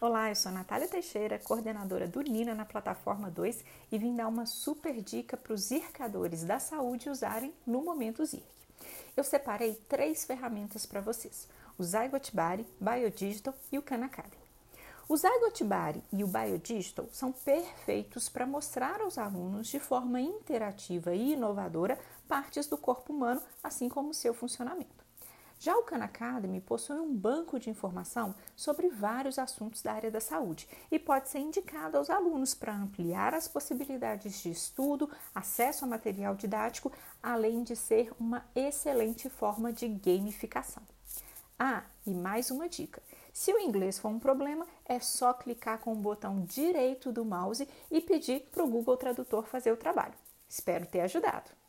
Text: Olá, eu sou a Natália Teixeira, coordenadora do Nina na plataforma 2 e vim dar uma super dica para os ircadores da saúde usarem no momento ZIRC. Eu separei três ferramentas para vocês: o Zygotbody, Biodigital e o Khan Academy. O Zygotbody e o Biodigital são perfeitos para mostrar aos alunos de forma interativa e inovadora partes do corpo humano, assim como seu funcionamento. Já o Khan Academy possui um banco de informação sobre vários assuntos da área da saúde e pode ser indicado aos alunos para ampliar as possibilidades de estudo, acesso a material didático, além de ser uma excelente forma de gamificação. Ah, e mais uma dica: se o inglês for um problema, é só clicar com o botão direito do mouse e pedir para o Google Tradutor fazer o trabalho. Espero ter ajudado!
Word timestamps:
Olá, 0.00 0.28
eu 0.28 0.34
sou 0.34 0.50
a 0.50 0.54
Natália 0.54 0.88
Teixeira, 0.88 1.38
coordenadora 1.38 2.08
do 2.08 2.20
Nina 2.20 2.52
na 2.52 2.64
plataforma 2.64 3.30
2 3.30 3.64
e 3.92 3.96
vim 3.96 4.14
dar 4.14 4.26
uma 4.26 4.44
super 4.44 5.00
dica 5.00 5.36
para 5.36 5.54
os 5.54 5.70
ircadores 5.70 6.42
da 6.42 6.58
saúde 6.58 7.08
usarem 7.08 7.54
no 7.64 7.82
momento 7.82 8.24
ZIRC. 8.24 8.44
Eu 9.16 9.22
separei 9.22 9.74
três 9.88 10.24
ferramentas 10.24 10.84
para 10.84 11.00
vocês: 11.00 11.48
o 11.78 11.84
Zygotbody, 11.84 12.66
Biodigital 12.80 13.54
e 13.70 13.78
o 13.78 13.82
Khan 13.82 14.04
Academy. 14.04 14.44
O 15.08 15.16
Zygotbody 15.16 16.02
e 16.12 16.24
o 16.24 16.26
Biodigital 16.26 17.06
são 17.12 17.30
perfeitos 17.30 18.28
para 18.28 18.44
mostrar 18.44 19.00
aos 19.00 19.16
alunos 19.16 19.68
de 19.68 19.78
forma 19.78 20.20
interativa 20.20 21.14
e 21.14 21.34
inovadora 21.34 21.98
partes 22.26 22.66
do 22.66 22.76
corpo 22.76 23.12
humano, 23.12 23.40
assim 23.62 23.88
como 23.88 24.12
seu 24.12 24.34
funcionamento. 24.34 25.03
Já 25.58 25.76
o 25.76 25.82
Khan 25.82 26.02
Academy 26.02 26.60
possui 26.60 26.98
um 26.98 27.14
banco 27.14 27.58
de 27.58 27.70
informação 27.70 28.34
sobre 28.54 28.88
vários 28.88 29.38
assuntos 29.38 29.82
da 29.82 29.92
área 29.92 30.10
da 30.10 30.20
saúde 30.20 30.68
e 30.90 30.98
pode 30.98 31.28
ser 31.28 31.38
indicado 31.38 31.96
aos 31.96 32.10
alunos 32.10 32.54
para 32.54 32.74
ampliar 32.74 33.34
as 33.34 33.48
possibilidades 33.48 34.42
de 34.42 34.50
estudo, 34.50 35.10
acesso 35.34 35.84
a 35.84 35.88
material 35.88 36.34
didático, 36.34 36.92
além 37.22 37.62
de 37.62 37.76
ser 37.76 38.12
uma 38.18 38.44
excelente 38.54 39.30
forma 39.30 39.72
de 39.72 39.88
gamificação. 39.88 40.82
Ah, 41.58 41.84
e 42.06 42.12
mais 42.12 42.50
uma 42.50 42.68
dica: 42.68 43.02
se 43.32 43.52
o 43.52 43.58
inglês 43.58 43.98
for 43.98 44.08
um 44.08 44.18
problema, 44.18 44.66
é 44.84 45.00
só 45.00 45.32
clicar 45.32 45.78
com 45.78 45.92
o 45.92 45.96
botão 45.96 46.44
direito 46.44 47.12
do 47.12 47.24
mouse 47.24 47.68
e 47.90 48.00
pedir 48.00 48.48
para 48.52 48.64
o 48.64 48.68
Google 48.68 48.96
Tradutor 48.96 49.46
fazer 49.46 49.72
o 49.72 49.76
trabalho. 49.76 50.14
Espero 50.48 50.86
ter 50.86 51.00
ajudado! 51.00 51.63